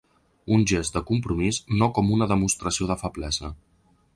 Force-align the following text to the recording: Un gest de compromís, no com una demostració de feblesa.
Un 0.55 0.63
gest 0.71 0.95
de 0.95 1.03
compromís, 1.09 1.59
no 1.81 1.91
com 1.99 2.11
una 2.17 2.29
demostració 2.35 2.89
de 2.93 2.99
feblesa. 3.03 3.53